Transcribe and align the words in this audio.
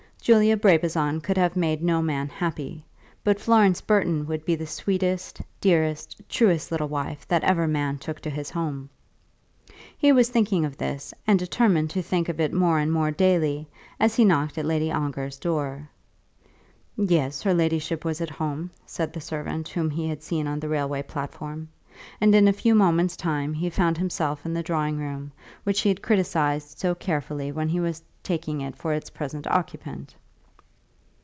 Julia 0.23 0.55
Brabazon 0.55 1.19
could 1.21 1.35
have 1.37 1.55
made 1.55 1.81
no 1.81 1.99
man 2.03 2.29
happy, 2.29 2.83
but 3.23 3.39
Florence 3.39 3.81
Burton 3.81 4.27
would 4.27 4.45
be 4.45 4.53
the 4.53 4.67
sweetest, 4.67 5.41
dearest, 5.59 6.21
truest 6.29 6.71
little 6.71 6.89
wife 6.89 7.27
that 7.27 7.43
ever 7.43 7.67
man 7.67 7.97
took 7.97 8.19
to 8.19 8.29
his 8.29 8.51
home. 8.51 8.89
He 9.97 10.11
was 10.11 10.29
thinking 10.29 10.63
of 10.63 10.77
this, 10.77 11.11
and 11.25 11.39
determined 11.39 11.89
to 11.89 12.03
think 12.03 12.29
of 12.29 12.39
it 12.39 12.53
more 12.53 12.77
and 12.77 12.91
more 12.93 13.09
daily, 13.09 13.67
as 13.99 14.13
he 14.15 14.23
knocked 14.23 14.59
at 14.59 14.65
Lady 14.65 14.91
Ongar's 14.91 15.39
door. 15.39 15.89
"Yes; 16.95 17.41
her 17.41 17.55
ladyship 17.55 18.05
was 18.05 18.21
at 18.21 18.29
home," 18.29 18.69
said 18.85 19.13
the 19.13 19.21
servant 19.21 19.69
whom 19.69 19.89
he 19.89 20.07
had 20.07 20.21
seen 20.21 20.45
on 20.45 20.59
the 20.59 20.69
railway 20.69 21.01
platform; 21.01 21.67
and 22.21 22.33
in 22.35 22.47
a 22.47 22.53
few 22.53 22.73
moments' 22.75 23.17
time 23.17 23.53
he 23.55 23.69
found 23.71 23.97
himself 23.97 24.45
in 24.45 24.53
the 24.53 24.63
drawing 24.63 24.99
room 24.99 25.31
which 25.63 25.81
he 25.81 25.89
had 25.89 26.01
criticized 26.01 26.77
so 26.77 26.93
carefully 26.93 27.51
when 27.51 27.67
he 27.69 27.79
was 27.79 28.01
taking 28.23 28.61
it 28.61 28.75
for 28.75 28.93
its 28.93 29.09
present 29.09 29.45
occupant. 29.47 30.15